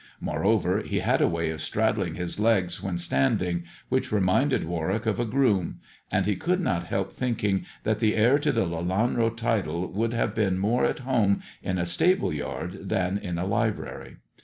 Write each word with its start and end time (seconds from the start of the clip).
Moreover, 0.19 0.81
he 0.81 0.97
had 1.01 1.21
a 1.21 1.27
way 1.27 1.51
of 1.51 1.61
straddling 1.61 2.15
his 2.15 2.39
legs 2.39 2.81
when 2.81 2.97
standing, 2.97 3.65
which 3.89 4.11
reminded 4.11 4.65
Warwick 4.65 5.05
of 5.05 5.19
a 5.19 5.25
groom, 5.25 5.79
and 6.11 6.25
he 6.25 6.35
could 6.35 6.59
not 6.59 6.85
help 6.85 7.13
thinking 7.13 7.67
that 7.83 7.99
the 7.99 8.15
heir 8.15 8.39
to 8.39 8.51
the 8.51 8.65
Lelanro 8.65 9.29
title 9.29 9.91
would 9.91 10.13
have 10.13 10.33
been 10.33 10.57
more 10.57 10.85
at 10.85 11.01
home 11.05 11.43
in 11.61 11.77
a 11.77 11.85
stable 11.85 12.33
yard 12.33 12.89
than 12.89 13.19
in 13.19 13.37
a 13.37 13.45
library. 13.45 14.17